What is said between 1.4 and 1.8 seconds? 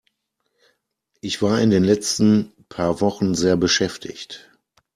war in